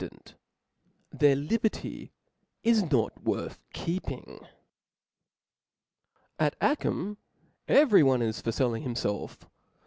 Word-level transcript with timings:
dent 0.01 0.33
5 1.11 1.19
their 1.19 1.35
liberty 1.35 2.11
is 2.63 2.89
not 2.91 3.21
worth 3.23 3.59
keeping. 3.71 4.39
At 6.39 6.55
Achim 6.59 7.17
every 7.67 8.01
one 8.01 8.23
is 8.23 8.41
for 8.41 8.51
felling 8.51 8.83
himfelf. 8.83 9.45